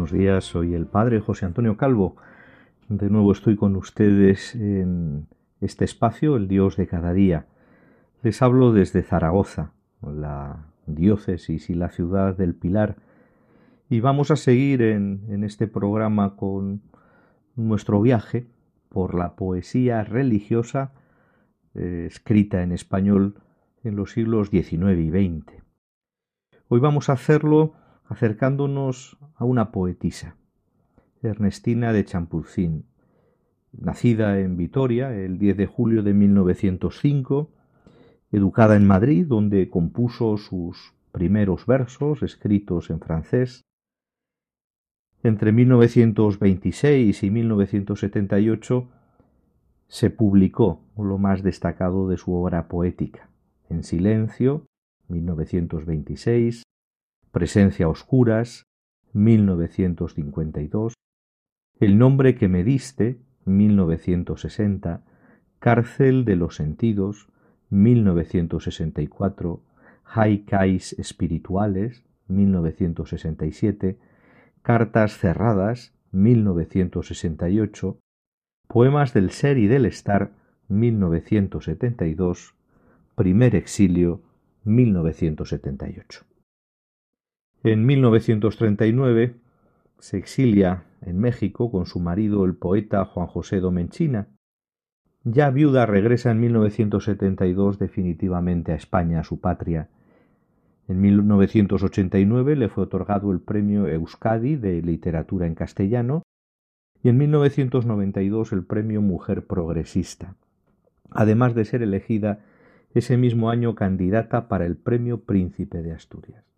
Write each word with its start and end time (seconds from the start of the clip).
Buenos 0.00 0.18
días, 0.18 0.44
soy 0.46 0.72
el 0.72 0.86
Padre 0.86 1.20
José 1.20 1.44
Antonio 1.44 1.76
Calvo. 1.76 2.16
De 2.88 3.10
nuevo 3.10 3.32
estoy 3.32 3.54
con 3.54 3.76
ustedes 3.76 4.54
en 4.54 5.26
este 5.60 5.84
espacio, 5.84 6.36
el 6.36 6.48
Dios 6.48 6.78
de 6.78 6.86
cada 6.86 7.12
día. 7.12 7.44
Les 8.22 8.40
hablo 8.40 8.72
desde 8.72 9.02
Zaragoza, 9.02 9.74
la 10.00 10.64
diócesis 10.86 11.68
y 11.68 11.74
la 11.74 11.90
ciudad 11.90 12.34
del 12.34 12.54
Pilar, 12.54 12.96
y 13.90 14.00
vamos 14.00 14.30
a 14.30 14.36
seguir 14.36 14.80
en, 14.80 15.44
este 15.44 15.66
programa 15.66 16.34
con 16.34 16.80
nuestro 17.54 18.00
viaje 18.00 18.46
por 18.88 19.14
la 19.14 19.36
poesía 19.36 20.02
religiosa 20.02 20.94
eh, 21.74 22.06
escrita 22.08 22.62
en 22.62 22.72
español 22.72 23.34
en 23.84 23.96
los 23.96 24.12
siglos 24.12 24.48
XIX 24.48 24.98
y 24.98 25.10
XX. 25.10 25.62
Hoy 26.68 26.80
vamos 26.80 27.10
a 27.10 27.12
hacerlo 27.12 27.74
acercándonos 28.10 29.16
a 29.36 29.44
una 29.44 29.70
poetisa, 29.70 30.36
Ernestina 31.22 31.92
de 31.92 32.04
Champurcín, 32.04 32.84
nacida 33.72 34.40
en 34.40 34.56
Vitoria 34.56 35.14
el 35.14 35.38
10 35.38 35.56
de 35.56 35.66
julio 35.66 36.02
de 36.02 36.12
1905, 36.12 37.52
educada 38.32 38.74
en 38.74 38.84
Madrid, 38.84 39.26
donde 39.28 39.70
compuso 39.70 40.36
sus 40.38 40.92
primeros 41.12 41.66
versos 41.66 42.24
escritos 42.24 42.90
en 42.90 42.98
francés. 42.98 43.62
Entre 45.22 45.52
1926 45.52 47.22
y 47.22 47.30
1978 47.30 48.88
se 49.86 50.10
publicó 50.10 50.80
lo 50.96 51.16
más 51.16 51.44
destacado 51.44 52.08
de 52.08 52.16
su 52.16 52.34
obra 52.34 52.66
poética, 52.66 53.30
En 53.68 53.84
silencio, 53.84 54.66
1926, 55.06 56.64
Presencia 57.32 57.88
Oscuras, 57.88 58.66
1952, 59.12 60.94
El 61.78 61.96
nombre 61.96 62.34
que 62.34 62.48
me 62.48 62.64
diste, 62.64 63.20
1960, 63.44 65.04
Cárcel 65.60 66.24
de 66.24 66.34
los 66.34 66.56
Sentidos, 66.56 67.28
1964, 67.70 69.62
Haikais 70.04 70.94
Espirituales, 70.94 72.04
1967, 72.26 73.96
Cartas 74.62 75.16
Cerradas, 75.16 75.94
1968, 76.10 78.00
Poemas 78.66 79.14
del 79.14 79.30
Ser 79.30 79.56
y 79.58 79.68
del 79.68 79.86
Estar, 79.86 80.32
1972, 80.66 82.56
Primer 83.14 83.54
Exilio, 83.54 84.20
1978. 84.64 86.29
En 87.62 87.84
1939 87.84 89.34
se 89.98 90.16
exilia 90.16 90.84
en 91.02 91.18
México 91.18 91.70
con 91.70 91.84
su 91.84 92.00
marido 92.00 92.46
el 92.46 92.54
poeta 92.54 93.04
Juan 93.04 93.26
José 93.26 93.60
Domenchina. 93.60 94.28
Ya 95.24 95.50
viuda 95.50 95.84
regresa 95.84 96.30
en 96.30 96.40
1972 96.40 97.78
definitivamente 97.78 98.72
a 98.72 98.76
España, 98.76 99.20
a 99.20 99.24
su 99.24 99.40
patria. 99.40 99.90
En 100.88 101.02
1989 101.02 102.56
le 102.56 102.70
fue 102.70 102.84
otorgado 102.84 103.30
el 103.30 103.40
premio 103.40 103.86
Euskadi 103.86 104.56
de 104.56 104.80
literatura 104.80 105.46
en 105.46 105.54
castellano 105.54 106.22
y 107.02 107.10
en 107.10 107.18
1992 107.18 108.52
el 108.52 108.64
premio 108.64 109.02
Mujer 109.02 109.46
Progresista, 109.46 110.34
además 111.10 111.54
de 111.54 111.66
ser 111.66 111.82
elegida 111.82 112.40
ese 112.94 113.18
mismo 113.18 113.50
año 113.50 113.74
candidata 113.74 114.48
para 114.48 114.64
el 114.64 114.78
premio 114.78 115.20
Príncipe 115.20 115.82
de 115.82 115.92
Asturias. 115.92 116.49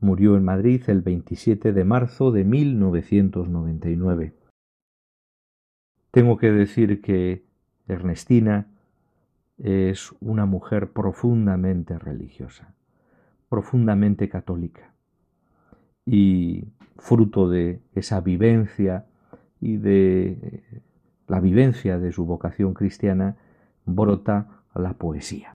Murió 0.00 0.36
en 0.36 0.44
Madrid 0.44 0.82
el 0.88 1.02
27 1.02 1.72
de 1.72 1.84
marzo 1.84 2.30
de 2.30 2.44
1999. 2.44 4.34
Tengo 6.10 6.36
que 6.36 6.52
decir 6.52 7.00
que 7.00 7.44
Ernestina 7.88 8.68
es 9.58 10.12
una 10.20 10.44
mujer 10.44 10.92
profundamente 10.92 11.98
religiosa, 11.98 12.74
profundamente 13.48 14.28
católica, 14.28 14.92
y 16.04 16.68
fruto 16.98 17.48
de 17.48 17.80
esa 17.94 18.20
vivencia 18.20 19.06
y 19.60 19.78
de 19.78 20.62
la 21.26 21.40
vivencia 21.40 21.98
de 21.98 22.12
su 22.12 22.24
vocación 22.24 22.74
cristiana 22.74 23.36
brota 23.84 24.62
la 24.74 24.94
poesía. 24.94 25.52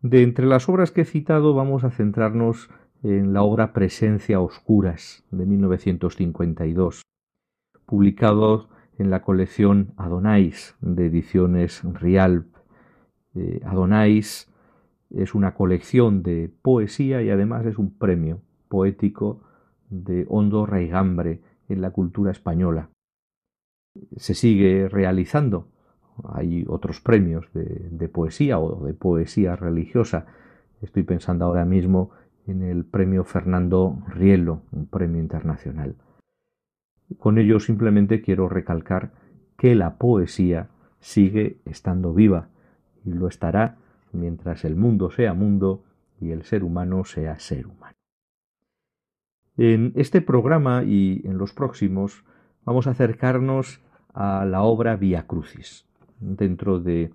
De 0.00 0.22
entre 0.22 0.46
las 0.46 0.68
obras 0.68 0.90
que 0.90 1.02
he 1.02 1.04
citado 1.04 1.54
vamos 1.54 1.84
a 1.84 1.90
centrarnos 1.90 2.70
en 3.02 3.32
la 3.32 3.42
obra 3.42 3.72
Presencia 3.72 4.40
Oscuras 4.40 5.24
de 5.30 5.44
1952, 5.44 7.02
publicado 7.84 8.68
en 8.98 9.10
la 9.10 9.22
colección 9.22 9.92
Adonais 9.96 10.76
de 10.80 11.06
ediciones 11.06 11.82
Rialp. 11.82 12.54
Eh, 13.34 13.60
Adonais 13.64 14.52
es 15.10 15.34
una 15.34 15.54
colección 15.54 16.22
de 16.22 16.50
poesía 16.62 17.22
y 17.22 17.30
además 17.30 17.66
es 17.66 17.76
un 17.78 17.92
premio 17.98 18.40
poético 18.68 19.42
de 19.90 20.24
hondo 20.28 20.64
raigambre 20.64 21.40
en 21.68 21.80
la 21.80 21.90
cultura 21.90 22.30
española. 22.30 22.90
Se 24.16 24.34
sigue 24.34 24.88
realizando. 24.88 25.68
Hay 26.24 26.64
otros 26.68 27.00
premios 27.00 27.52
de, 27.52 27.88
de 27.90 28.08
poesía 28.08 28.58
o 28.58 28.84
de 28.84 28.94
poesía 28.94 29.56
religiosa. 29.56 30.26
Estoy 30.80 31.02
pensando 31.02 31.46
ahora 31.46 31.64
mismo 31.64 32.10
en 32.46 32.62
el 32.62 32.84
premio 32.84 33.24
Fernando 33.24 33.98
Rielo, 34.08 34.62
un 34.72 34.86
premio 34.86 35.20
internacional. 35.20 35.96
Con 37.18 37.38
ello 37.38 37.60
simplemente 37.60 38.22
quiero 38.22 38.48
recalcar 38.48 39.12
que 39.56 39.74
la 39.74 39.96
poesía 39.96 40.68
sigue 41.00 41.58
estando 41.64 42.14
viva 42.14 42.48
y 43.04 43.12
lo 43.12 43.28
estará 43.28 43.76
mientras 44.12 44.64
el 44.64 44.76
mundo 44.76 45.10
sea 45.10 45.34
mundo 45.34 45.84
y 46.20 46.30
el 46.30 46.44
ser 46.44 46.64
humano 46.64 47.04
sea 47.04 47.38
ser 47.38 47.66
humano. 47.66 47.96
En 49.56 49.92
este 49.96 50.22
programa 50.22 50.82
y 50.84 51.22
en 51.24 51.38
los 51.38 51.52
próximos 51.52 52.24
vamos 52.64 52.86
a 52.86 52.90
acercarnos 52.90 53.80
a 54.14 54.44
la 54.44 54.62
obra 54.62 54.96
Via 54.96 55.26
Crucis, 55.26 55.86
dentro 56.20 56.80
de 56.80 57.12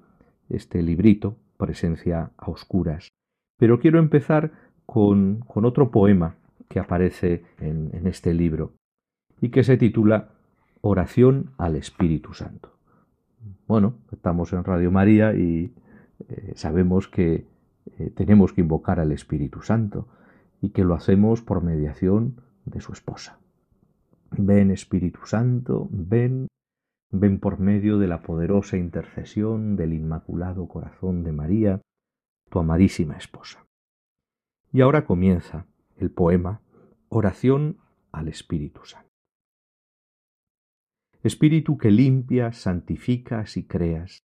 este 0.49 0.81
librito, 0.81 1.37
Presencia 1.57 2.31
a 2.37 2.51
Oscuras. 2.51 3.09
Pero 3.57 3.79
quiero 3.79 3.97
empezar 3.99 4.51
con, 4.87 5.43
otro 5.53 5.91
poema 5.91 6.35
que 6.69 6.79
aparece 6.79 7.43
en, 7.59 8.07
este 8.07 8.33
libro 8.33 8.71
y 9.39 9.49
que 9.49 9.63
se 9.63 9.77
titula 9.77 10.29
Oración 10.81 11.51
al 11.57 11.75
Espíritu 11.75 12.33
Santo. 12.33 12.71
Bueno, 13.67 13.95
estamos 14.11 14.53
en 14.53 14.63
Radio 14.63 14.89
María 14.89 15.35
y 15.35 15.73
eh, 16.29 16.53
sabemos 16.55 17.07
que 17.07 17.45
eh, 17.99 18.11
tenemos 18.15 18.53
que 18.53 18.61
invocar 18.61 18.99
al 18.99 19.11
Espíritu 19.11 19.61
Santo 19.61 20.07
y 20.61 20.69
que 20.69 20.85
lo 20.85 20.95
hacemos 20.95 21.41
por 21.41 21.61
mediación 21.61 22.41
de 22.65 22.79
su 22.81 22.93
esposa. 22.93 23.39
Ven 24.31 24.71
Espíritu 24.71 25.25
Santo, 25.25 25.87
ven, 25.91 26.47
ven 27.11 27.39
por 27.39 27.59
medio 27.59 27.99
de 27.99 28.07
la 28.07 28.21
poderosa 28.21 28.77
intercesión 28.77 29.75
del 29.75 29.93
Inmaculado 29.93 30.67
Corazón 30.67 31.23
de 31.23 31.33
María, 31.33 31.81
tu 32.49 32.59
amadísima 32.59 33.17
esposa. 33.17 33.66
Y 34.71 34.81
ahora 34.81 35.05
comienza 35.05 35.65
el 35.97 36.11
poema 36.11 36.61
Oración 37.09 37.77
al 38.11 38.27
Espíritu 38.27 38.85
Santo. 38.85 39.07
Espíritu 41.23 41.77
que 41.77 41.91
limpias, 41.91 42.57
santificas 42.57 43.57
y 43.57 43.63
creas, 43.63 44.19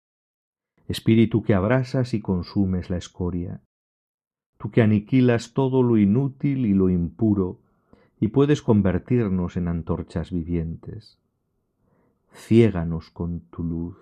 Espíritu 0.88 1.41
que 1.41 1.53
abrasas 1.53 2.13
y 2.13 2.21
consumes 2.21 2.89
la 2.89 2.97
escoria, 2.97 3.61
tú 4.57 4.71
que 4.71 4.81
aniquilas 4.81 5.53
todo 5.53 5.83
lo 5.83 5.97
inútil 5.97 6.65
y 6.65 6.73
lo 6.73 6.89
impuro, 6.89 7.61
y 8.19 8.27
puedes 8.27 8.61
convertirnos 8.61 9.57
en 9.57 9.67
antorchas 9.67 10.31
vivientes. 10.31 11.17
Ciéganos 12.33 13.09
con 13.09 13.41
tu 13.49 13.63
luz, 13.63 13.97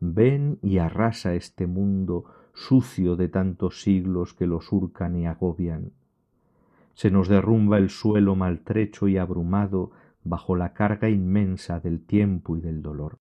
ven 0.00 0.58
y 0.62 0.78
arrasa 0.78 1.34
este 1.34 1.66
mundo 1.66 2.24
sucio 2.54 3.16
de 3.16 3.28
tantos 3.28 3.82
siglos 3.82 4.32
que 4.32 4.46
lo 4.46 4.60
surcan 4.60 5.16
y 5.16 5.26
agobian. 5.26 5.92
Se 6.94 7.10
nos 7.10 7.28
derrumba 7.28 7.78
el 7.78 7.90
suelo 7.90 8.36
maltrecho 8.36 9.08
y 9.08 9.18
abrumado 9.18 9.90
bajo 10.22 10.56
la 10.56 10.72
carga 10.72 11.10
inmensa 11.10 11.80
del 11.80 12.04
tiempo 12.04 12.56
y 12.56 12.60
del 12.60 12.82
dolor. 12.82 13.18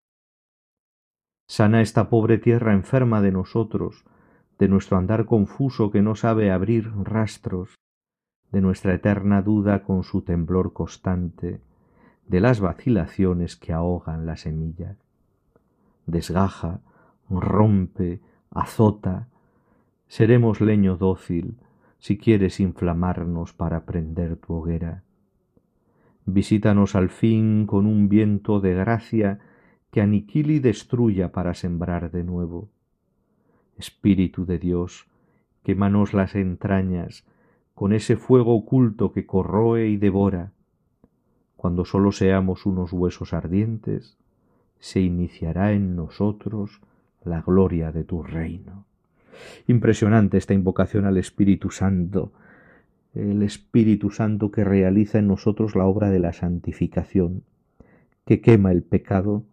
Sana 1.48 1.80
esta 1.80 2.08
pobre 2.08 2.38
tierra 2.38 2.72
enferma 2.72 3.20
de 3.20 3.32
nosotros, 3.32 4.04
de 4.58 4.68
nuestro 4.68 4.96
andar 4.96 5.26
confuso 5.26 5.90
que 5.90 6.02
no 6.02 6.14
sabe 6.14 6.52
abrir 6.52 6.92
rastros, 7.02 7.74
de 8.52 8.60
nuestra 8.60 8.94
eterna 8.94 9.42
duda 9.42 9.82
con 9.82 10.04
su 10.04 10.22
temblor 10.22 10.72
constante, 10.72 11.60
de 12.28 12.40
las 12.40 12.60
vacilaciones 12.60 13.56
que 13.56 13.72
ahogan 13.72 14.26
la 14.26 14.36
semilla. 14.36 14.96
Desgaja, 16.06 16.80
rompe, 17.28 18.20
azota, 18.54 19.28
seremos 20.08 20.60
leño 20.60 20.96
dócil 20.96 21.56
si 21.98 22.18
quieres 22.18 22.60
inflamarnos 22.60 23.52
para 23.52 23.84
prender 23.84 24.36
tu 24.36 24.54
hoguera. 24.54 25.04
Visítanos 26.24 26.94
al 26.94 27.08
fin 27.08 27.66
con 27.66 27.86
un 27.86 28.08
viento 28.08 28.60
de 28.60 28.74
gracia 28.74 29.38
que 29.90 30.00
aniquile 30.00 30.54
y 30.54 30.58
destruya 30.58 31.32
para 31.32 31.54
sembrar 31.54 32.10
de 32.10 32.24
nuevo. 32.24 32.68
Espíritu 33.76 34.46
de 34.46 34.58
Dios, 34.58 35.06
quémanos 35.62 36.14
las 36.14 36.34
entrañas 36.34 37.24
con 37.74 37.92
ese 37.92 38.16
fuego 38.16 38.54
oculto 38.54 39.12
que 39.12 39.26
corroe 39.26 39.88
y 39.88 39.96
devora. 39.96 40.52
Cuando 41.56 41.84
sólo 41.84 42.12
seamos 42.12 42.66
unos 42.66 42.92
huesos 42.92 43.32
ardientes, 43.32 44.18
se 44.78 45.00
iniciará 45.00 45.72
en 45.72 45.94
nosotros 45.94 46.80
la 47.24 47.42
gloria 47.42 47.92
de 47.92 48.04
tu 48.04 48.22
reino. 48.22 48.86
Impresionante 49.66 50.38
esta 50.38 50.54
invocación 50.54 51.04
al 51.04 51.16
Espíritu 51.16 51.70
Santo, 51.70 52.32
el 53.14 53.42
Espíritu 53.42 54.10
Santo 54.10 54.50
que 54.50 54.64
realiza 54.64 55.18
en 55.18 55.28
nosotros 55.28 55.76
la 55.76 55.84
obra 55.84 56.10
de 56.10 56.18
la 56.18 56.32
santificación, 56.32 57.44
que 58.24 58.40
quema 58.40 58.72
el 58.72 58.82
pecado, 58.82 59.44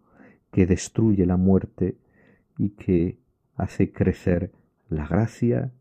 que 0.52 0.66
destruye 0.66 1.26
la 1.26 1.36
muerte 1.36 1.96
y 2.58 2.70
que 2.70 3.18
hace 3.56 3.92
crecer 3.92 4.52
la 4.88 5.06
gracia 5.06 5.72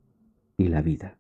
y 0.58 0.68
la 0.68 0.82
vida. 0.82 1.16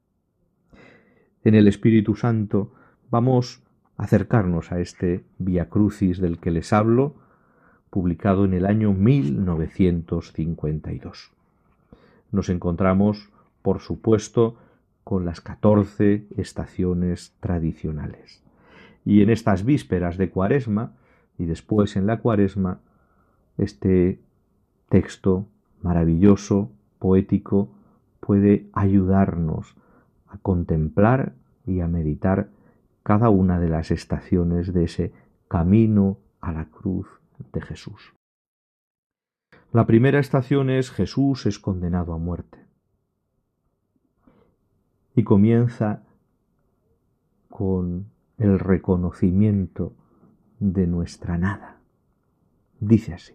En 1.43 1.55
el 1.55 1.67
Espíritu 1.67 2.15
Santo 2.15 2.73
vamos 3.09 3.63
a 3.97 4.03
acercarnos 4.03 4.71
a 4.71 4.79
este 4.79 5.23
Via 5.37 5.69
Crucis 5.69 6.19
del 6.19 6.39
que 6.39 6.51
les 6.51 6.73
hablo, 6.73 7.15
publicado 7.89 8.45
en 8.45 8.53
el 8.53 8.65
año 8.65 8.93
1952. 8.93 11.31
Nos 12.31 12.49
encontramos, 12.49 13.29
por 13.61 13.79
supuesto, 13.79 14.55
con 15.03 15.25
las 15.25 15.41
catorce 15.41 16.25
estaciones 16.37 17.33
tradicionales. 17.39 18.43
Y 19.05 19.23
en 19.23 19.31
estas 19.31 19.65
vísperas 19.65 20.17
de 20.17 20.29
Cuaresma, 20.29 20.93
y 21.37 21.45
después 21.45 21.95
en 21.95 22.05
la 22.05 22.19
Cuaresma, 22.19 22.79
este 23.57 24.19
texto 24.89 25.47
maravilloso, 25.81 26.69
poético, 26.99 27.69
puede 28.19 28.67
ayudarnos 28.73 29.75
a 30.27 30.37
contemplar 30.37 31.33
y 31.65 31.79
a 31.79 31.87
meditar 31.87 32.49
cada 33.03 33.29
una 33.29 33.57
de 33.59 33.69
las 33.69 33.89
estaciones 33.89 34.73
de 34.73 34.83
ese 34.83 35.13
camino 35.47 36.17
a 36.41 36.51
la 36.51 36.65
cruz 36.65 37.18
de 37.51 37.61
Jesús. 37.61 38.13
La 39.71 39.85
primera 39.85 40.19
estación 40.19 40.69
es 40.69 40.91
Jesús 40.91 41.45
es 41.45 41.59
condenado 41.59 42.13
a 42.13 42.17
muerte. 42.17 42.65
Y 45.15 45.23
comienza 45.23 46.03
con 47.49 48.09
el 48.37 48.57
reconocimiento 48.57 49.93
de 50.59 50.87
nuestra 50.87 51.37
nada. 51.37 51.81
Dice 52.79 53.13
así, 53.13 53.33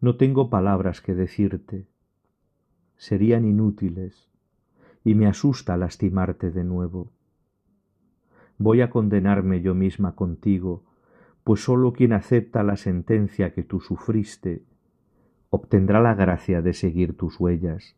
no 0.00 0.16
tengo 0.16 0.50
palabras 0.50 1.00
que 1.00 1.14
decirte, 1.14 1.86
serían 2.96 3.44
inútiles, 3.44 4.28
y 5.04 5.14
me 5.14 5.26
asusta 5.26 5.76
lastimarte 5.76 6.50
de 6.50 6.64
nuevo. 6.64 7.10
Voy 8.58 8.80
a 8.80 8.90
condenarme 8.90 9.62
yo 9.62 9.74
misma 9.74 10.14
contigo 10.14 10.84
pues 11.48 11.64
sólo 11.64 11.94
quien 11.94 12.12
acepta 12.12 12.62
la 12.62 12.76
sentencia 12.76 13.54
que 13.54 13.62
tú 13.62 13.80
sufriste 13.80 14.66
obtendrá 15.48 15.98
la 15.98 16.14
gracia 16.14 16.60
de 16.60 16.74
seguir 16.74 17.16
tus 17.16 17.40
huellas, 17.40 17.96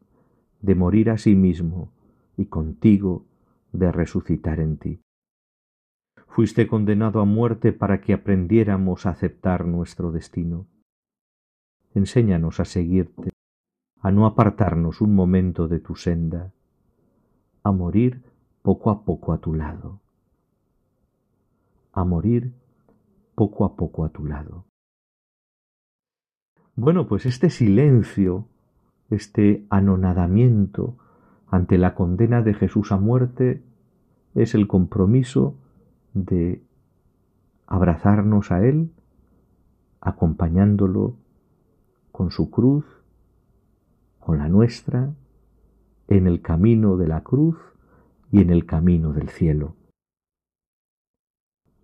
de 0.61 0.77
morir 0.77 1.11
a 1.11 1.19
sí 1.19 1.35
mismo 1.35 1.91
y 2.37 2.47
contigo 2.47 3.27
de 3.73 3.91
resucitar 3.91 4.61
en 4.61 4.77
ti. 4.77 5.01
Fuiste 6.29 6.69
condenado 6.69 7.19
a 7.21 7.25
muerte 7.25 7.73
para 7.73 8.01
que 8.01 8.13
aprendiéramos 8.13 9.05
a 9.05 9.11
aceptar 9.11 9.67
nuestro 9.67 10.13
destino. 10.13 10.69
Enséñanos 11.93 12.61
a 12.61 12.65
seguirte, 12.65 13.33
a 14.01 14.13
no 14.13 14.27
apartarnos 14.27 15.01
un 15.01 15.13
momento 15.13 15.67
de 15.67 15.81
tu 15.81 15.97
senda, 15.97 16.53
a 17.65 17.73
morir 17.73 18.23
poco 18.63 18.91
a 18.91 19.05
poco 19.05 19.33
a 19.33 19.39
tu 19.39 19.55
lado, 19.55 19.99
a 21.93 22.05
morir 22.05 22.60
poco 23.41 23.65
a 23.65 23.75
poco 23.75 24.05
a 24.05 24.11
tu 24.11 24.27
lado. 24.27 24.67
Bueno, 26.77 27.07
pues 27.09 27.25
este 27.25 27.49
silencio, 27.49 28.49
este 29.09 29.65
anonadamiento 29.71 30.99
ante 31.49 31.79
la 31.79 31.95
condena 31.95 32.43
de 32.43 32.53
Jesús 32.53 32.93
a 32.93 32.99
muerte, 32.99 33.63
es 34.35 34.55
el 34.55 34.69
compromiso 34.69 35.57
de 36.13 36.63
abrazarnos 37.67 38.53
a 38.53 38.63
Él, 38.63 38.93
acompañándolo 40.03 41.17
con 42.13 42.31
su 42.33 42.51
cruz, 42.51 42.85
con 44.19 44.37
la 44.37 44.51
nuestra, 44.51 45.15
en 46.09 46.27
el 46.27 46.43
camino 46.43 46.99
de 46.99 47.09
la 47.09 47.23
cruz 47.23 47.57
y 48.31 48.43
en 48.43 48.51
el 48.51 48.67
camino 48.67 49.15
del 49.15 49.31
cielo 49.31 49.80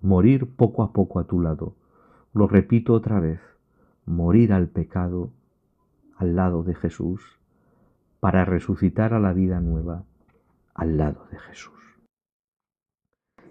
morir 0.06 0.54
poco 0.54 0.84
a 0.84 0.92
poco 0.92 1.18
a 1.18 1.24
tu 1.24 1.40
lado. 1.40 1.74
Lo 2.32 2.46
repito 2.46 2.92
otra 2.94 3.18
vez, 3.18 3.40
morir 4.04 4.52
al 4.52 4.68
pecado 4.68 5.32
al 6.16 6.36
lado 6.36 6.62
de 6.62 6.76
Jesús 6.76 7.40
para 8.20 8.44
resucitar 8.44 9.12
a 9.14 9.18
la 9.18 9.32
vida 9.32 9.60
nueva 9.60 10.04
al 10.74 10.96
lado 10.96 11.26
de 11.32 11.38
Jesús. 11.38 11.74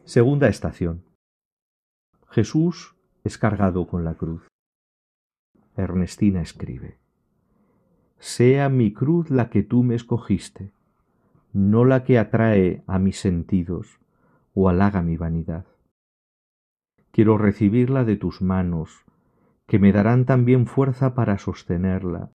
Segunda 0.05 0.47
estación. 0.47 1.03
Jesús 2.29 2.95
es 3.25 3.37
cargado 3.37 3.85
con 3.85 4.05
la 4.05 4.13
cruz. 4.13 4.47
Ernestina 5.75 6.41
escribe, 6.41 6.97
Sea 8.17 8.69
mi 8.69 8.93
cruz 8.93 9.29
la 9.29 9.49
que 9.49 9.61
tú 9.61 9.83
me 9.83 9.95
escogiste, 9.95 10.71
no 11.51 11.83
la 11.83 12.05
que 12.05 12.17
atrae 12.17 12.81
a 12.87 12.97
mis 12.97 13.19
sentidos 13.19 13.99
o 14.53 14.69
halaga 14.69 15.01
mi 15.01 15.17
vanidad 15.17 15.65
quiero 17.15 17.37
recibirla 17.37 18.03
de 18.03 18.17
tus 18.17 18.41
manos, 18.41 19.05
que 19.67 19.79
me 19.79 19.93
darán 19.93 20.25
también 20.25 20.67
fuerza 20.67 21.15
para 21.15 21.37
sostenerla, 21.37 22.31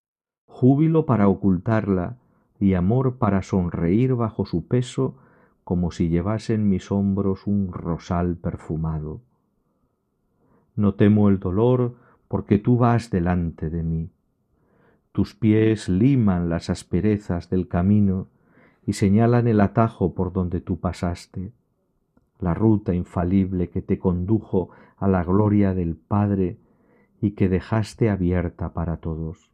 júbilo 0.45 1.07
para 1.07 1.29
ocultarla 1.29 2.19
y 2.61 2.75
amor 2.75 3.17
para 3.17 3.41
sonreír 3.41 4.15
bajo 4.15 4.45
su 4.45 4.67
peso 4.67 5.17
como 5.65 5.93
si 5.93 6.11
llevase 6.11 6.53
en 6.53 6.69
mis 6.69 6.93
hombros 6.93 7.47
un 7.47 7.73
rosal 7.73 8.37
perfumado. 8.37 9.23
No 10.75 10.93
temo 10.93 11.31
el 11.31 11.39
dolor 11.39 11.95
porque 12.29 12.59
tú 12.59 12.77
vas 12.77 13.09
delante 13.09 13.71
de 13.71 13.83
mí. 13.83 14.11
Tus 15.13 15.35
pies 15.35 15.89
liman 15.89 16.51
las 16.51 16.69
asperezas 16.69 17.49
del 17.49 17.67
camino 17.67 18.29
y 18.85 18.93
señalan 18.93 19.49
el 19.49 19.63
atajo 19.63 20.15
por 20.15 20.35
donde 20.35 20.61
tú 20.61 20.79
pasaste 20.81 21.55
la 22.41 22.55
ruta 22.55 22.95
infalible 22.95 23.71
que 23.71 23.83
te 23.83 23.99
condujo 23.99 24.71
a 24.97 25.09
la 25.09 25.25
gloria 25.25 25.75
del 25.75 25.97
Padre 25.97 26.59
y 27.21 27.33
que 27.33 27.49
dejaste 27.49 28.11
abierta 28.11 28.73
para 28.73 28.99
todos. 28.99 29.51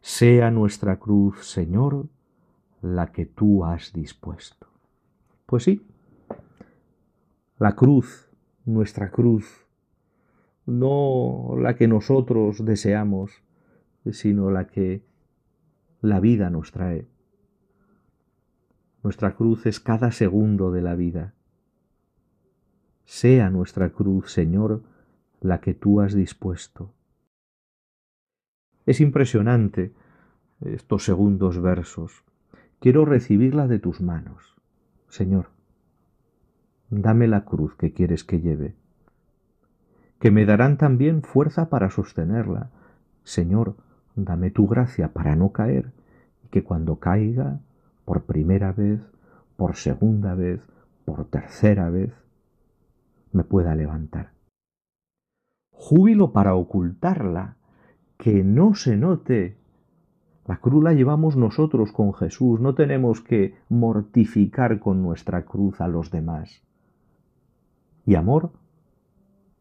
Sea 0.00 0.50
nuestra 0.50 0.98
cruz, 0.98 1.46
Señor, 1.46 2.08
la 2.80 3.12
que 3.12 3.26
tú 3.26 3.64
has 3.64 3.92
dispuesto. 3.92 4.66
Pues 5.46 5.64
sí, 5.64 5.86
la 7.58 7.76
cruz, 7.76 8.28
nuestra 8.64 9.10
cruz, 9.10 9.66
no 10.66 11.54
la 11.58 11.76
que 11.76 11.88
nosotros 11.88 12.64
deseamos, 12.64 13.42
sino 14.10 14.50
la 14.50 14.66
que 14.66 15.04
la 16.00 16.18
vida 16.18 16.50
nos 16.50 16.72
trae. 16.72 17.06
Nuestra 19.02 19.34
cruz 19.34 19.66
es 19.66 19.80
cada 19.80 20.10
segundo 20.12 20.72
de 20.72 20.82
la 20.82 20.94
vida. 20.94 21.34
Sea 23.14 23.50
nuestra 23.50 23.90
cruz, 23.90 24.32
Señor, 24.32 24.80
la 25.42 25.60
que 25.60 25.74
tú 25.74 26.00
has 26.00 26.14
dispuesto. 26.14 26.94
Es 28.86 29.02
impresionante 29.02 29.92
estos 30.62 31.04
segundos 31.04 31.60
versos. 31.60 32.24
Quiero 32.80 33.04
recibirla 33.04 33.68
de 33.68 33.78
tus 33.78 34.00
manos. 34.00 34.56
Señor, 35.08 35.50
dame 36.88 37.28
la 37.28 37.44
cruz 37.44 37.74
que 37.74 37.92
quieres 37.92 38.24
que 38.24 38.40
lleve, 38.40 38.76
que 40.18 40.30
me 40.30 40.46
darán 40.46 40.78
también 40.78 41.20
fuerza 41.20 41.68
para 41.68 41.90
sostenerla. 41.90 42.70
Señor, 43.24 43.76
dame 44.16 44.50
tu 44.50 44.66
gracia 44.66 45.12
para 45.12 45.36
no 45.36 45.52
caer 45.52 45.92
y 46.46 46.48
que 46.48 46.64
cuando 46.64 46.96
caiga, 46.96 47.60
por 48.06 48.22
primera 48.22 48.72
vez, 48.72 49.02
por 49.58 49.76
segunda 49.76 50.34
vez, 50.34 50.62
por 51.04 51.26
tercera 51.26 51.90
vez, 51.90 52.21
me 53.32 53.44
pueda 53.44 53.74
levantar. 53.74 54.32
Júbilo 55.70 56.32
para 56.32 56.54
ocultarla, 56.54 57.56
que 58.16 58.44
no 58.44 58.74
se 58.74 58.96
note. 58.96 59.58
La 60.46 60.58
cruz 60.58 60.84
la 60.84 60.92
llevamos 60.92 61.36
nosotros 61.36 61.92
con 61.92 62.14
Jesús, 62.14 62.60
no 62.60 62.74
tenemos 62.74 63.20
que 63.20 63.56
mortificar 63.68 64.78
con 64.78 65.02
nuestra 65.02 65.44
cruz 65.44 65.80
a 65.80 65.88
los 65.88 66.10
demás. 66.10 66.62
Y 68.04 68.14
amor 68.14 68.52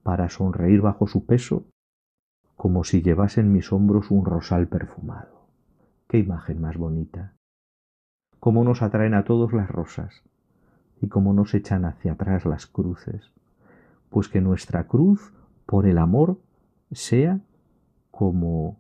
para 0.03 0.29
sonreír 0.29 0.81
bajo 0.81 1.07
su 1.07 1.25
peso, 1.25 1.65
como 2.55 2.83
si 2.83 3.01
llevase 3.01 3.41
en 3.41 3.51
mis 3.51 3.71
hombros 3.71 4.11
un 4.11 4.25
rosal 4.25 4.67
perfumado. 4.67 5.47
Qué 6.07 6.19
imagen 6.19 6.61
más 6.61 6.77
bonita. 6.77 7.33
Cómo 8.39 8.63
nos 8.63 8.81
atraen 8.81 9.13
a 9.13 9.23
todos 9.23 9.53
las 9.53 9.69
rosas 9.69 10.23
y 10.99 11.07
cómo 11.07 11.33
nos 11.33 11.53
echan 11.53 11.85
hacia 11.85 12.13
atrás 12.13 12.45
las 12.45 12.67
cruces. 12.67 13.31
Pues 14.11 14.29
que 14.29 14.41
nuestra 14.41 14.83
cruz, 14.83 15.33
por 15.65 15.87
el 15.87 15.97
amor, 15.97 16.37
sea 16.91 17.39
como 18.11 18.77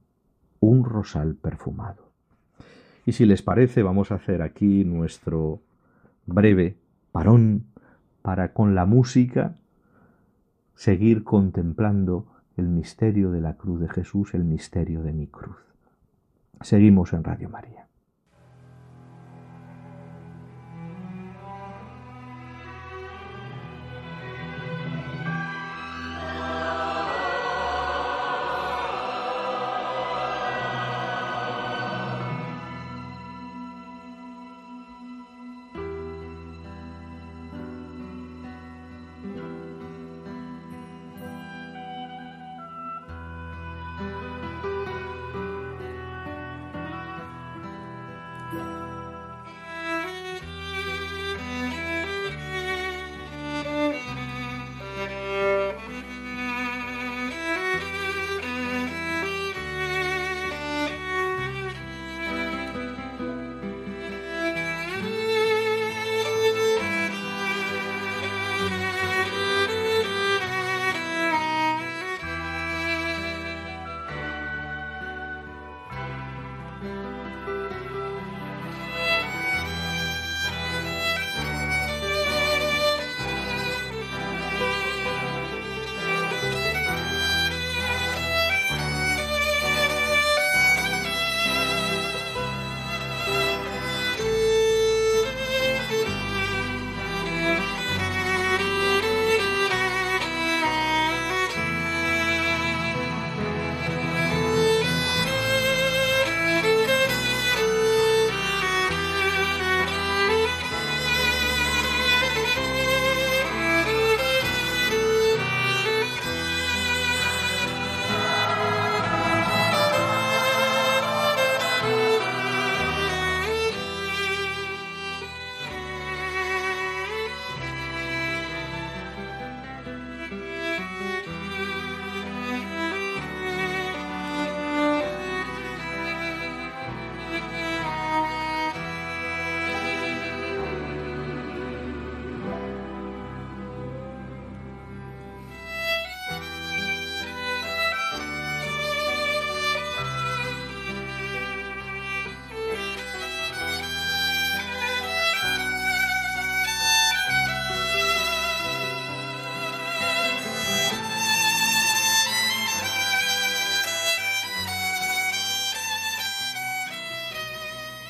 un 0.59 0.85
rosal 0.85 1.33
perfumado. 1.33 2.11
Y 3.07 3.13
si 3.13 3.25
les 3.25 3.41
parece, 3.41 3.81
vamos 3.81 4.11
a 4.11 4.15
hacer 4.15 4.43
aquí 4.43 4.85
nuestro 4.85 5.61
breve 6.27 6.77
parón 7.11 7.65
para 8.21 8.53
con 8.53 8.75
la 8.75 8.85
música 8.85 9.55
seguir 10.75 11.23
contemplando 11.23 12.27
el 12.57 12.67
misterio 12.67 13.31
de 13.31 13.41
la 13.41 13.55
cruz 13.55 13.79
de 13.79 13.89
Jesús, 13.89 14.33
el 14.33 14.43
misterio 14.43 15.01
de 15.01 15.13
mi 15.13 15.27
cruz. 15.27 15.57
Seguimos 16.61 17.13
en 17.13 17.23
Radio 17.23 17.49
María. 17.49 17.87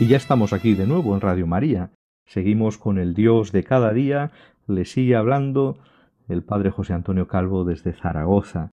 Y 0.01 0.07
ya 0.07 0.17
estamos 0.17 0.51
aquí 0.51 0.73
de 0.73 0.87
nuevo 0.87 1.13
en 1.13 1.21
Radio 1.21 1.45
María. 1.45 1.91
Seguimos 2.25 2.79
con 2.79 2.97
el 2.97 3.13
Dios 3.13 3.51
de 3.51 3.63
cada 3.63 3.93
día. 3.93 4.31
Le 4.65 4.85
sigue 4.85 5.15
hablando 5.15 5.77
el 6.27 6.41
Padre 6.41 6.71
José 6.71 6.93
Antonio 6.93 7.27
Calvo 7.27 7.65
desde 7.65 7.93
Zaragoza, 7.93 8.71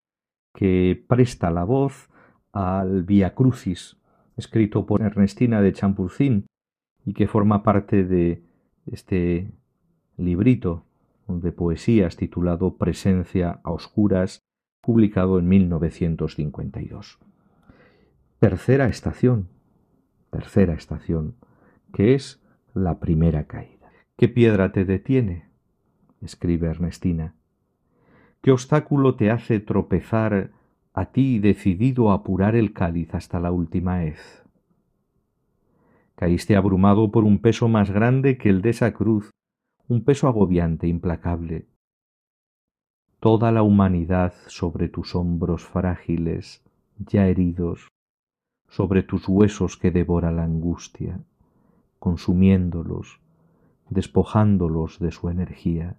que 0.53 1.03
presta 1.05 1.51
la 1.51 1.65
voz 1.65 2.07
al 2.53 3.03
Via 3.03 3.35
Crucis, 3.35 3.97
escrito 4.37 4.85
por 4.85 5.01
Ernestina 5.01 5.61
de 5.61 5.73
Champurcín 5.73 6.47
y 7.05 7.11
que 7.11 7.27
forma 7.27 7.61
parte 7.61 8.05
de 8.05 8.41
este 8.85 9.51
librito 10.15 10.85
de 11.27 11.51
poesías 11.51 12.15
titulado 12.15 12.77
Presencia 12.77 13.59
a 13.65 13.71
Oscuras, 13.71 14.39
publicado 14.81 15.39
en 15.39 15.49
1952. 15.49 17.19
Tercera 18.39 18.87
estación, 18.87 19.49
tercera 20.29 20.73
estación, 20.73 21.35
que 21.93 22.13
es 22.13 22.41
la 22.73 22.99
primera 22.99 23.45
caída. 23.45 23.91
¿Qué 24.15 24.27
piedra 24.27 24.71
te 24.71 24.85
detiene? 24.85 25.45
escribe 26.21 26.67
Ernestina. 26.67 27.35
¿Qué 28.41 28.51
obstáculo 28.51 29.15
te 29.15 29.31
hace 29.31 29.59
tropezar 29.59 30.51
a 30.93 31.11
ti 31.11 31.39
decidido 31.39 32.11
a 32.11 32.15
apurar 32.15 32.55
el 32.55 32.73
cáliz 32.73 33.13
hasta 33.13 33.39
la 33.39 33.51
última 33.51 34.03
hez? 34.03 34.43
Caíste 36.15 36.55
abrumado 36.55 37.11
por 37.11 37.23
un 37.23 37.39
peso 37.39 37.67
más 37.67 37.91
grande 37.91 38.37
que 38.37 38.49
el 38.49 38.61
de 38.61 38.71
esa 38.71 38.93
cruz, 38.93 39.29
un 39.87 40.03
peso 40.03 40.27
agobiante, 40.27 40.87
implacable. 40.87 41.67
Toda 43.19 43.51
la 43.51 43.61
humanidad 43.61 44.33
sobre 44.47 44.89
tus 44.89 45.15
hombros 45.15 45.63
frágiles, 45.65 46.63
ya 46.97 47.27
heridos, 47.27 47.87
sobre 48.67 49.03
tus 49.03 49.27
huesos 49.27 49.77
que 49.77 49.91
devora 49.91 50.31
la 50.31 50.43
angustia, 50.43 51.19
consumiéndolos, 51.99 53.19
despojándolos 53.89 54.99
de 54.99 55.11
su 55.11 55.29
energía. 55.29 55.95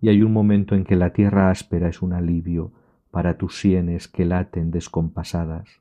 Y 0.00 0.08
hay 0.08 0.22
un 0.22 0.32
momento 0.32 0.74
en 0.74 0.84
que 0.84 0.96
la 0.96 1.12
tierra 1.12 1.50
áspera 1.50 1.88
es 1.88 2.02
un 2.02 2.12
alivio 2.12 2.72
para 3.10 3.36
tus 3.36 3.60
sienes 3.60 4.08
que 4.08 4.24
laten 4.24 4.70
descompasadas, 4.70 5.80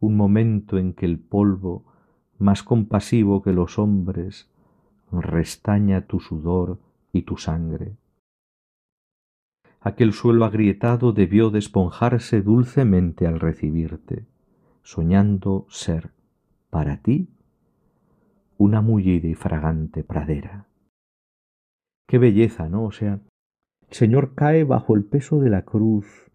un 0.00 0.16
momento 0.16 0.78
en 0.78 0.94
que 0.94 1.04
el 1.04 1.18
polvo, 1.18 1.84
más 2.38 2.62
compasivo 2.62 3.42
que 3.42 3.52
los 3.52 3.78
hombres, 3.78 4.48
restaña 5.12 6.06
tu 6.06 6.20
sudor 6.20 6.78
y 7.12 7.22
tu 7.22 7.36
sangre. 7.36 7.96
Aquel 9.80 10.12
suelo 10.12 10.44
agrietado 10.44 11.12
debió 11.12 11.50
desponjarse 11.50 12.42
dulcemente 12.42 13.26
al 13.26 13.40
recibirte, 13.40 14.26
soñando 14.82 15.66
ser, 15.70 16.10
para 16.68 16.98
ti, 16.98 17.30
una 18.58 18.82
mullida 18.82 19.26
y 19.26 19.34
fragante 19.34 20.04
pradera. 20.04 20.66
Qué 22.06 22.18
belleza, 22.18 22.68
¿no? 22.68 22.84
O 22.84 22.92
sea, 22.92 23.20
el 23.88 23.94
Señor 23.94 24.34
cae 24.34 24.64
bajo 24.64 24.94
el 24.94 25.04
peso 25.04 25.40
de 25.40 25.48
la 25.48 25.62
cruz, 25.64 26.30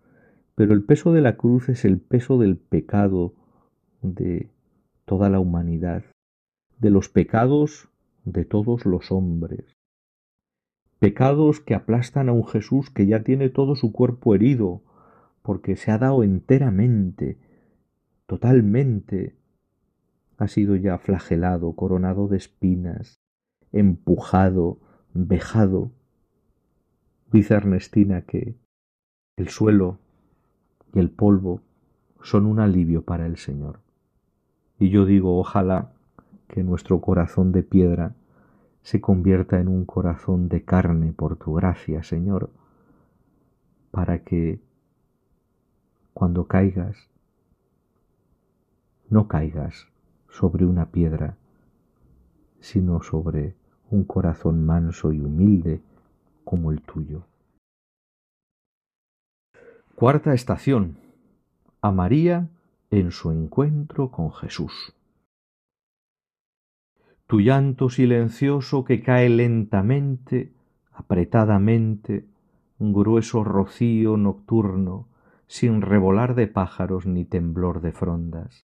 pero 0.55 0.73
el 0.73 0.83
peso 0.83 1.13
de 1.13 1.21
la 1.21 1.37
cruz 1.37 1.69
es 1.69 1.85
el 1.85 1.99
peso 1.99 2.39
del 2.39 2.57
pecado 2.57 3.35
de 4.01 4.49
toda 5.05 5.29
la 5.29 5.39
humanidad, 5.39 6.03
de 6.79 6.89
los 6.89 7.09
pecados 7.09 7.89
de 8.23 8.43
todos 8.43 8.85
los 8.85 9.11
hombres, 9.11 9.77
pecados 10.99 11.59
que 11.59 11.75
aplastan 11.75 12.29
a 12.29 12.33
un 12.33 12.45
Jesús 12.45 12.89
que 12.89 13.05
ya 13.05 13.23
tiene 13.23 13.49
todo 13.49 13.75
su 13.75 13.91
cuerpo 13.91 14.35
herido, 14.35 14.81
porque 15.41 15.75
se 15.75 15.91
ha 15.91 15.97
dado 15.97 16.23
enteramente, 16.23 17.37
totalmente, 18.25 19.35
ha 20.37 20.47
sido 20.47 20.75
ya 20.75 20.97
flagelado, 20.97 21.73
coronado 21.73 22.27
de 22.27 22.37
espinas, 22.37 23.21
empujado, 23.71 24.79
vejado. 25.13 25.91
Dice 27.31 27.53
Ernestina 27.53 28.21
que 28.21 28.55
el 29.37 29.49
suelo 29.49 29.99
y 30.93 30.99
el 30.99 31.09
polvo 31.09 31.61
son 32.21 32.45
un 32.45 32.59
alivio 32.59 33.03
para 33.03 33.25
el 33.25 33.37
Señor. 33.37 33.81
Y 34.79 34.89
yo 34.89 35.05
digo, 35.05 35.37
ojalá 35.39 35.93
que 36.47 36.63
nuestro 36.63 37.01
corazón 37.01 37.51
de 37.51 37.63
piedra 37.63 38.15
se 38.85 39.01
convierta 39.01 39.59
en 39.59 39.67
un 39.67 39.83
corazón 39.83 40.47
de 40.47 40.63
carne 40.63 41.11
por 41.11 41.37
tu 41.37 41.55
gracia, 41.55 42.03
Señor, 42.03 42.51
para 43.89 44.19
que 44.19 44.59
cuando 46.13 46.45
caigas, 46.45 46.95
no 49.09 49.27
caigas 49.27 49.87
sobre 50.29 50.67
una 50.67 50.91
piedra, 50.91 51.35
sino 52.59 53.01
sobre 53.01 53.55
un 53.89 54.03
corazón 54.03 54.63
manso 54.63 55.11
y 55.11 55.19
humilde 55.19 55.81
como 56.43 56.71
el 56.71 56.83
tuyo. 56.83 57.25
Cuarta 59.95 60.35
estación. 60.35 60.97
A 61.81 61.91
María 61.91 62.49
en 62.91 63.11
su 63.11 63.31
encuentro 63.31 64.11
con 64.11 64.31
Jesús. 64.31 64.93
Tu 67.27 67.41
llanto 67.41 67.89
silencioso 67.89 68.83
que 68.85 69.01
cae 69.01 69.29
lentamente, 69.29 70.51
apretadamente, 70.91 72.25
grueso 72.79 73.43
rocío 73.43 74.17
nocturno, 74.17 75.07
sin 75.47 75.81
revolar 75.81 76.35
de 76.35 76.47
pájaros 76.47 77.05
ni 77.05 77.25
temblor 77.25 77.81
de 77.81 77.91
frondas 77.91 78.65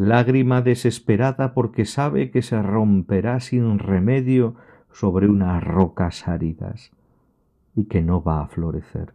lágrima 0.00 0.62
desesperada 0.62 1.52
porque 1.52 1.84
sabe 1.84 2.30
que 2.30 2.40
se 2.40 2.60
romperá 2.62 3.38
sin 3.38 3.78
remedio 3.78 4.54
sobre 4.92 5.28
unas 5.28 5.62
rocas 5.62 6.26
áridas 6.26 6.90
y 7.74 7.84
que 7.84 8.00
no 8.00 8.22
va 8.22 8.40
a 8.40 8.46
florecer. 8.46 9.12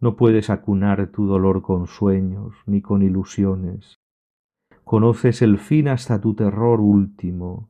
No 0.00 0.14
puedes 0.14 0.48
acunar 0.48 1.08
tu 1.08 1.26
dolor 1.26 1.62
con 1.62 1.88
sueños 1.88 2.54
ni 2.66 2.82
con 2.82 3.02
ilusiones. 3.02 3.96
Conoces 4.84 5.40
el 5.40 5.58
fin 5.58 5.88
hasta 5.88 6.20
tu 6.20 6.34
terror 6.34 6.80
último 6.80 7.68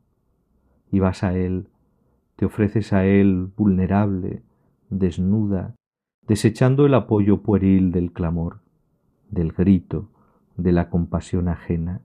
y 0.91 0.99
vas 0.99 1.23
a 1.23 1.37
él, 1.37 1.69
te 2.37 2.45
ofreces 2.45 2.93
a 2.93 3.05
él 3.05 3.51
vulnerable, 3.57 4.43
desnuda, 4.91 5.75
desechando 6.27 6.87
el 6.87 6.95
apoyo 6.95 7.43
pueril 7.43 7.93
del 7.93 8.13
clamor, 8.13 8.61
del 9.31 9.53
grito, 9.53 10.09
de 10.57 10.73
la 10.73 10.91
compasión 10.91 11.49
ajena, 11.49 12.01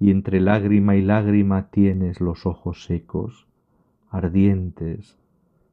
y 0.00 0.10
entre 0.10 0.40
lágrima 0.40 0.96
y 0.96 1.02
lágrima 1.02 1.70
tienes 1.70 2.20
los 2.20 2.46
ojos 2.46 2.84
secos, 2.84 3.46
ardientes, 4.10 5.18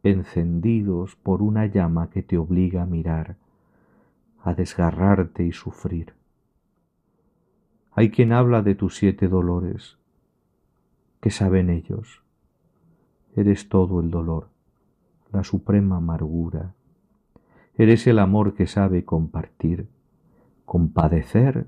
encendidos 0.04 1.16
por 1.16 1.42
una 1.42 1.68
llama 1.68 2.10
que 2.10 2.22
te 2.22 2.38
obliga 2.38 2.84
a 2.84 2.86
mirar, 2.86 3.38
a 4.44 4.54
desgarrarte 4.54 5.46
y 5.46 5.52
sufrir. 5.52 6.14
Hay 7.98 8.12
quien 8.12 8.34
habla 8.34 8.62
de 8.62 8.76
tus 8.76 8.98
siete 8.98 9.30
dolores, 9.30 9.98
que 11.22 11.32
saben 11.32 11.70
ellos. 11.70 12.22
Eres 13.38 13.70
todo 13.70 14.02
el 14.02 14.12
dolor, 14.12 14.50
la 15.32 15.46
suprema 15.46 15.96
amargura. 15.96 16.74
Eres 17.78 18.06
el 18.06 18.20
amor 18.20 18.54
que 18.54 18.68
sabe 18.68 19.06
compartir, 19.06 19.88
compadecer 20.66 21.68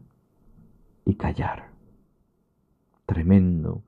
y 1.06 1.16
callar. 1.16 1.70
Tremendo. 3.06 3.84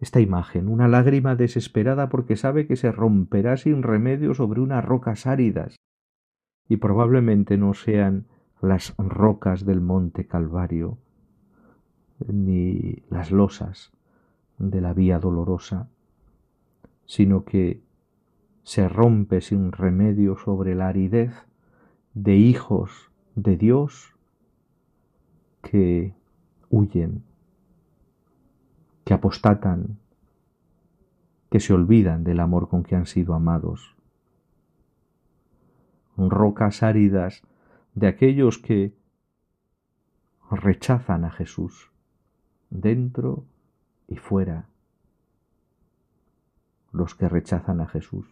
Esta 0.00 0.20
imagen, 0.20 0.68
una 0.68 0.86
lágrima 0.86 1.34
desesperada 1.34 2.10
porque 2.10 2.36
sabe 2.36 2.66
que 2.66 2.76
se 2.76 2.92
romperá 2.92 3.56
sin 3.56 3.82
remedio 3.82 4.34
sobre 4.34 4.60
unas 4.60 4.84
rocas 4.84 5.26
áridas, 5.26 5.76
y 6.68 6.76
probablemente 6.76 7.56
no 7.56 7.72
sean 7.72 8.26
las 8.60 8.94
rocas 8.98 9.64
del 9.64 9.80
monte 9.80 10.26
Calvario, 10.26 10.98
ni 12.26 13.02
las 13.10 13.30
losas 13.30 13.92
de 14.58 14.80
la 14.80 14.92
vía 14.92 15.18
dolorosa, 15.18 15.88
sino 17.06 17.44
que 17.44 17.80
se 18.64 18.88
rompe 18.88 19.40
sin 19.40 19.72
remedio 19.72 20.36
sobre 20.36 20.74
la 20.74 20.88
aridez 20.88 21.32
de 22.14 22.36
hijos 22.36 23.10
de 23.34 23.56
Dios 23.56 24.14
que 25.62 26.12
huyen, 26.68 27.22
que 29.04 29.14
apostatan, 29.14 29.98
que 31.50 31.60
se 31.60 31.72
olvidan 31.72 32.24
del 32.24 32.40
amor 32.40 32.68
con 32.68 32.82
que 32.82 32.96
han 32.96 33.06
sido 33.06 33.34
amados. 33.34 33.94
Rocas 36.16 36.82
áridas 36.82 37.42
de 37.98 38.06
aquellos 38.06 38.58
que 38.58 38.96
rechazan 40.52 41.24
a 41.24 41.30
Jesús, 41.32 41.90
dentro 42.70 43.44
y 44.06 44.16
fuera, 44.16 44.68
los 46.92 47.16
que 47.16 47.28
rechazan 47.28 47.80
a 47.80 47.88
Jesús. 47.88 48.26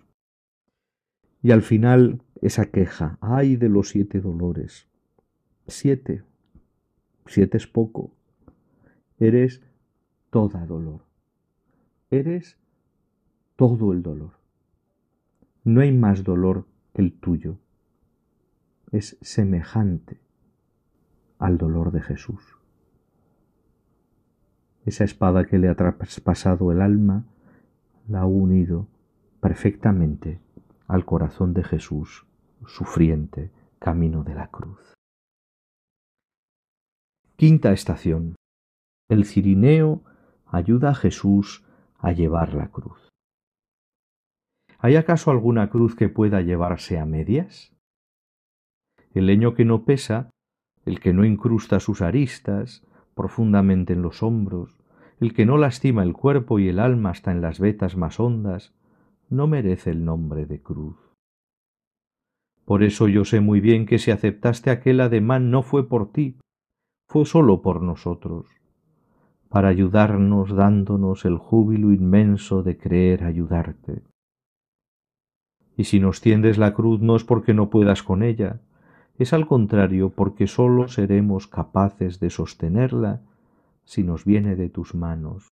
Y 1.42 1.50
al 1.50 1.62
final 1.62 2.22
esa 2.40 2.66
queja, 2.66 3.18
ay 3.20 3.57
de 3.57 3.68
los 3.68 3.88
siete 3.88 4.20
dolores, 4.20 4.88
siete. 5.66 6.22
Siete 7.26 7.57
es 7.57 7.66
poco. 7.66 8.12
Eres 9.18 9.62
toda 10.31 10.64
dolor. 10.64 11.00
Eres 12.11 12.57
todo 13.57 13.92
el 13.92 14.05
dolor. 14.05 14.38
No 15.64 15.81
hay 15.81 15.90
más 15.90 16.22
dolor 16.22 16.66
que 16.94 17.02
el 17.02 17.12
tuyo. 17.18 17.59
Es 18.96 19.18
semejante 19.20 20.22
al 21.38 21.59
dolor 21.59 21.92
de 21.92 22.00
Jesús. 22.00 22.56
Esa 24.87 25.04
espada 25.04 25.44
que 25.44 25.59
le 25.59 25.68
ha 25.68 25.74
traspasado 25.74 26.72
el 26.72 26.80
alma 26.80 27.26
la 28.09 28.20
ha 28.20 28.24
unido 28.24 28.88
perfectamente 29.42 30.40
al 30.87 31.04
corazón 31.04 31.52
de 31.52 31.62
Jesús, 31.62 32.26
sufriente, 32.64 33.50
camino 33.78 34.24
de 34.24 34.35
la 34.35 34.50
cruz. 34.50 34.94
Quinta 37.37 37.72
estación. 37.72 38.37
El 39.11 39.26
cirineo 39.26 40.04
ayuda 40.46 40.92
a 40.92 40.94
Jesús 40.94 41.66
a 41.98 42.12
llevar 42.12 42.54
la 42.54 42.68
cruz. 42.68 43.11
¿Hay 44.78 44.96
acaso 44.96 45.30
alguna 45.30 45.68
cruz 45.68 45.94
que 45.94 46.09
pueda 46.09 46.40
llevarse 46.40 46.98
a 46.98 47.04
medias? 47.04 47.75
El 49.16 49.24
leño 49.24 49.55
que 49.55 49.64
no 49.64 49.87
pesa, 49.87 50.29
el 50.85 51.00
que 51.00 51.14
no 51.14 51.24
incrusta 51.24 51.81
sus 51.81 52.02
aristas 52.02 52.87
profundamente 53.14 53.94
en 53.94 54.02
los 54.02 54.22
hombros, 54.22 54.76
el 55.20 55.33
que 55.33 55.46
no 55.46 55.57
lastima 55.57 56.02
el 56.02 56.12
cuerpo 56.12 56.59
y 56.59 56.68
el 56.68 56.79
alma 56.79 57.12
hasta 57.12 57.33
en 57.33 57.40
las 57.40 57.59
vetas 57.59 57.96
más 57.96 58.20
hondas, 58.20 58.74
no 59.31 59.46
merece 59.46 59.88
el 59.88 60.05
nombre 60.05 60.44
de 60.44 60.61
cruz. 60.61 60.98
Por 62.66 62.83
eso 62.83 63.09
yo 63.09 63.24
sé 63.24 63.40
muy 63.40 63.62
bien 63.62 63.87
que 63.87 63.98
si 63.98 64.11
aceptaste 64.11 64.68
aquel 64.68 65.00
ademán 65.00 65.50
no 65.50 65.62
fue 65.62 65.88
por 65.88 66.12
ti, 66.12 66.37
fue 67.09 67.24
sólo 67.24 67.62
por 67.62 67.81
nosotros, 67.81 68.48
para 69.48 69.68
ayudarnos 69.68 70.55
dándonos 70.55 71.24
el 71.24 71.38
júbilo 71.38 71.90
inmenso 71.90 72.62
de 72.62 72.76
creer 72.76 73.24
ayudarte. 73.24 74.02
Y 75.74 75.85
si 75.85 76.00
nos 76.00 76.20
tiendes 76.20 76.59
la 76.59 76.74
cruz 76.74 77.00
no 77.00 77.16
es 77.16 77.24
porque 77.24 77.55
no 77.55 77.70
puedas 77.70 78.02
con 78.02 78.22
ella, 78.22 78.61
es 79.18 79.33
al 79.33 79.46
contrario 79.46 80.11
porque 80.11 80.46
sólo 80.46 80.88
seremos 80.88 81.46
capaces 81.46 82.20
de 82.20 82.31
sostenerla 82.31 83.22
si 83.85 84.02
nos 84.02 84.24
viene 84.24 84.57
de 84.57 84.68
tus 84.68 84.94
manos, 84.94 85.48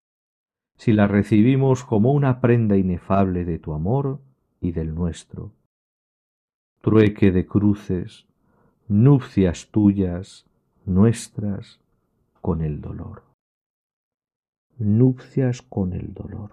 si 0.76 0.92
la 0.92 1.06
recibimos 1.06 1.84
como 1.84 2.12
una 2.12 2.40
prenda 2.40 2.76
inefable 2.76 3.44
de 3.44 3.58
tu 3.58 3.72
amor 3.72 4.20
y 4.60 4.72
del 4.72 4.94
nuestro. 4.94 5.52
Trueque 6.80 7.30
de 7.30 7.46
cruces, 7.46 8.26
nupcias 8.88 9.68
tuyas, 9.70 10.46
nuestras, 10.84 11.80
con 12.42 12.60
el 12.60 12.80
dolor. 12.82 13.22
Nupcias 14.76 15.62
con 15.62 15.94
el 15.94 16.12
dolor. 16.12 16.50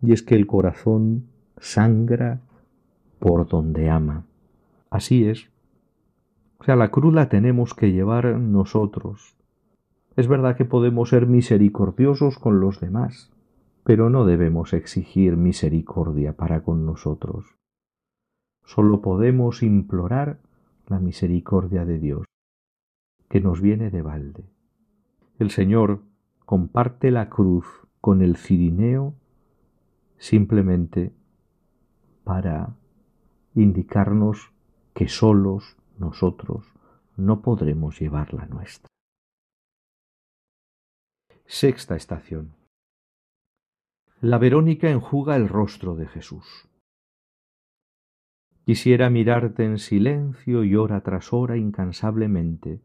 Y 0.00 0.12
es 0.12 0.22
que 0.22 0.34
el 0.34 0.46
corazón 0.46 1.26
sangra 1.58 2.40
por 3.18 3.48
donde 3.48 3.90
ama. 3.90 4.24
Así 4.94 5.26
es. 5.26 5.50
O 6.58 6.62
sea, 6.62 6.76
la 6.76 6.92
cruz 6.92 7.12
la 7.12 7.28
tenemos 7.28 7.74
que 7.74 7.90
llevar 7.90 8.38
nosotros. 8.38 9.36
Es 10.14 10.28
verdad 10.28 10.56
que 10.56 10.64
podemos 10.64 11.08
ser 11.08 11.26
misericordiosos 11.26 12.38
con 12.38 12.60
los 12.60 12.78
demás, 12.78 13.32
pero 13.82 14.08
no 14.08 14.24
debemos 14.24 14.72
exigir 14.72 15.36
misericordia 15.36 16.34
para 16.34 16.62
con 16.62 16.86
nosotros. 16.86 17.56
Solo 18.62 19.02
podemos 19.02 19.64
implorar 19.64 20.38
la 20.86 21.00
misericordia 21.00 21.84
de 21.84 21.98
Dios, 21.98 22.24
que 23.28 23.40
nos 23.40 23.60
viene 23.60 23.90
de 23.90 24.02
balde. 24.02 24.44
El 25.40 25.50
Señor 25.50 26.02
comparte 26.46 27.10
la 27.10 27.30
cruz 27.30 27.66
con 28.00 28.22
el 28.22 28.36
cirineo 28.36 29.14
simplemente 30.18 31.12
para 32.22 32.76
indicarnos 33.56 34.53
que 34.94 35.08
solos 35.08 35.76
nosotros 35.98 36.72
no 37.16 37.42
podremos 37.42 37.98
llevar 38.00 38.32
la 38.32 38.46
nuestra. 38.46 38.88
Sexta 41.46 41.96
estación. 41.96 42.54
La 44.20 44.38
Verónica 44.38 44.88
enjuga 44.88 45.36
el 45.36 45.48
rostro 45.48 45.96
de 45.96 46.06
Jesús. 46.06 46.68
Quisiera 48.64 49.10
mirarte 49.10 49.64
en 49.64 49.78
silencio 49.78 50.64
y 50.64 50.76
hora 50.76 51.02
tras 51.02 51.32
hora 51.32 51.56
incansablemente, 51.56 52.80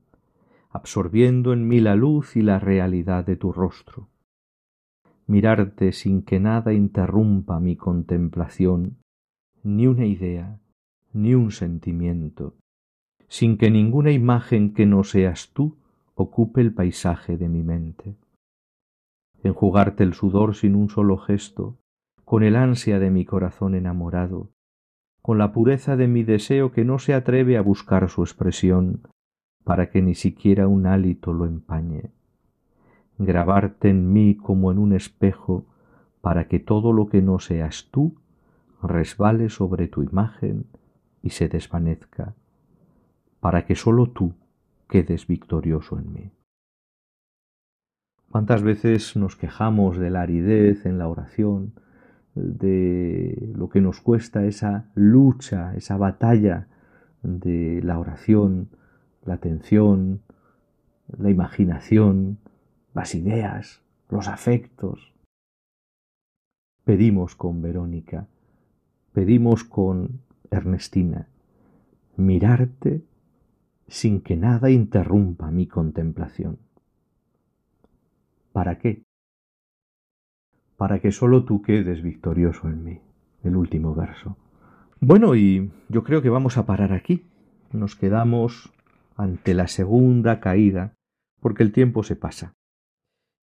absorbiendo 0.71 1.53
en 1.53 1.67
mí 1.67 1.79
la 1.79 1.95
luz 1.95 2.35
y 2.35 2.41
la 2.41 2.59
realidad 2.59 3.23
de 3.23 3.37
tu 3.37 3.53
rostro. 3.53 4.09
Mirarte 5.27 5.93
sin 5.93 6.23
que 6.23 6.39
nada 6.39 6.73
interrumpa 6.73 7.59
mi 7.59 7.77
contemplación, 7.77 8.97
ni 9.63 9.87
una 9.87 10.05
idea, 10.05 10.59
ni 11.13 11.33
un 11.35 11.51
sentimiento, 11.51 12.55
sin 13.27 13.57
que 13.57 13.71
ninguna 13.71 14.11
imagen 14.11 14.73
que 14.73 14.85
no 14.85 15.03
seas 15.03 15.51
tú 15.53 15.77
ocupe 16.15 16.61
el 16.61 16.73
paisaje 16.73 17.37
de 17.37 17.47
mi 17.49 17.63
mente. 17.63 18.15
Enjugarte 19.43 20.03
el 20.03 20.13
sudor 20.13 20.55
sin 20.55 20.75
un 20.75 20.89
solo 20.89 21.17
gesto, 21.17 21.77
con 22.25 22.43
el 22.43 22.55
ansia 22.55 22.99
de 22.99 23.09
mi 23.09 23.25
corazón 23.25 23.73
enamorado, 23.73 24.49
con 25.21 25.37
la 25.37 25.51
pureza 25.51 25.95
de 25.95 26.07
mi 26.07 26.23
deseo 26.23 26.71
que 26.71 26.85
no 26.85 26.99
se 26.99 27.13
atreve 27.13 27.57
a 27.57 27.61
buscar 27.61 28.09
su 28.09 28.21
expresión, 28.21 29.01
para 29.63 29.89
que 29.89 30.01
ni 30.01 30.15
siquiera 30.15 30.67
un 30.67 30.85
hálito 30.85 31.33
lo 31.33 31.45
empañe. 31.45 32.11
Grabarte 33.17 33.89
en 33.89 34.11
mí 34.11 34.35
como 34.35 34.71
en 34.71 34.77
un 34.77 34.93
espejo, 34.93 35.65
para 36.21 36.47
que 36.47 36.59
todo 36.59 36.93
lo 36.93 37.07
que 37.07 37.21
no 37.21 37.39
seas 37.39 37.87
tú 37.91 38.15
resbale 38.81 39.49
sobre 39.49 39.87
tu 39.87 40.03
imagen 40.03 40.65
y 41.21 41.31
se 41.31 41.47
desvanezca, 41.47 42.35
para 43.39 43.65
que 43.65 43.75
sólo 43.75 44.09
tú 44.11 44.33
quedes 44.87 45.27
victorioso 45.27 45.97
en 45.97 46.13
mí. 46.13 46.31
¿Cuántas 48.31 48.61
veces 48.61 49.15
nos 49.15 49.35
quejamos 49.35 49.97
de 49.97 50.11
la 50.11 50.21
aridez 50.21 50.85
en 50.85 50.99
la 50.99 51.07
oración, 51.07 51.73
de 52.35 53.51
lo 53.55 53.69
que 53.69 53.81
nos 53.81 54.01
cuesta 54.01 54.45
esa 54.45 54.91
lucha, 54.93 55.75
esa 55.75 55.97
batalla 55.97 56.67
de 57.23 57.81
la 57.83 57.97
oración, 57.97 58.69
la 59.25 59.35
atención, 59.35 60.21
la 61.17 61.31
imaginación, 61.31 62.37
las 62.93 63.15
ideas, 63.15 63.81
los 64.09 64.27
afectos? 64.27 65.13
Pedimos 66.83 67.35
con 67.35 67.61
Verónica, 67.61 68.27
pedimos 69.11 69.63
con 69.63 70.21
Ernestina, 70.51 71.27
mirarte 72.17 73.03
sin 73.87 74.21
que 74.21 74.35
nada 74.35 74.69
interrumpa 74.69 75.51
mi 75.51 75.67
contemplación. 75.67 76.59
¿Para 78.51 78.77
qué? 78.77 79.03
Para 80.77 80.99
que 80.99 81.11
sólo 81.11 81.43
tú 81.43 81.61
quedes 81.61 82.01
victorioso 82.01 82.67
en 82.67 82.83
mí. 82.83 83.01
El 83.43 83.55
último 83.55 83.95
verso. 83.95 84.37
Bueno, 84.99 85.35
y 85.35 85.71
yo 85.87 86.03
creo 86.03 86.21
que 86.21 86.29
vamos 86.29 86.57
a 86.57 86.65
parar 86.65 86.91
aquí. 86.91 87.25
Nos 87.71 87.95
quedamos 87.95 88.73
ante 89.15 89.53
la 89.53 89.67
segunda 89.67 90.39
caída, 90.39 90.93
porque 91.39 91.63
el 91.63 91.71
tiempo 91.71 92.03
se 92.03 92.15
pasa. 92.15 92.53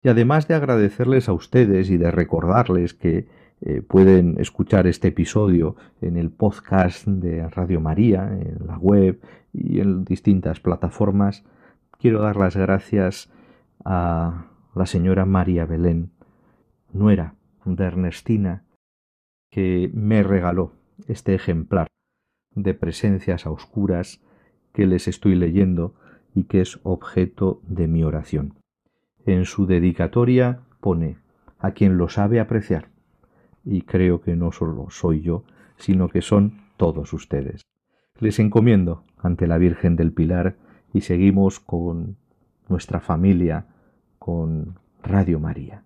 Y 0.02 0.08
además 0.08 0.48
de 0.48 0.54
agradecerles 0.54 1.28
a 1.28 1.32
ustedes 1.32 1.90
y 1.90 1.96
de 1.96 2.10
recordarles 2.10 2.94
que 2.94 3.26
eh, 3.62 3.80
pueden 3.80 4.38
escuchar 4.38 4.86
este 4.86 5.08
episodio 5.08 5.76
en 6.02 6.18
el 6.18 6.30
podcast 6.30 7.06
de 7.06 7.48
Radio 7.48 7.80
María, 7.80 8.30
en 8.38 8.66
la 8.66 8.76
web 8.76 9.20
y 9.52 9.80
en 9.80 10.04
distintas 10.04 10.60
plataformas. 10.60 11.42
Quiero 11.98 12.20
dar 12.20 12.36
las 12.36 12.54
gracias 12.54 13.30
a 13.84 14.46
la 14.74 14.86
señora 14.86 15.24
María 15.24 15.64
Belén, 15.64 16.10
nuera 16.92 17.34
de 17.64 17.84
Ernestina, 17.84 18.64
que 19.50 19.90
me 19.94 20.22
regaló 20.22 20.72
este 21.08 21.34
ejemplar 21.34 21.86
de 22.54 22.74
presencias 22.74 23.46
a 23.46 23.50
oscuras 23.50 24.20
que 24.74 24.86
les 24.86 25.08
estoy 25.08 25.34
leyendo 25.34 25.94
y 26.34 26.44
que 26.44 26.60
es 26.60 26.78
objeto 26.82 27.62
de 27.66 27.88
mi 27.88 28.04
oración. 28.04 28.54
En 29.24 29.46
su 29.46 29.66
dedicatoria 29.66 30.60
pone 30.80 31.16
a 31.58 31.70
quien 31.70 31.96
lo 31.96 32.10
sabe 32.10 32.38
apreciar 32.38 32.95
y 33.66 33.83
creo 33.83 34.20
que 34.20 34.37
no 34.37 34.52
solo 34.52 34.87
soy 34.88 35.20
yo, 35.20 35.44
sino 35.76 36.09
que 36.09 36.22
son 36.22 36.61
todos 36.76 37.12
ustedes. 37.12 37.62
Les 38.18 38.38
encomiendo 38.38 39.05
ante 39.18 39.46
la 39.46 39.59
Virgen 39.59 39.96
del 39.96 40.12
Pilar 40.12 40.57
y 40.94 41.02
seguimos 41.02 41.61
con 41.61 42.16
nuestra 42.68 43.00
familia, 43.00 43.66
con 44.18 44.79
Radio 45.02 45.38
María. 45.40 45.86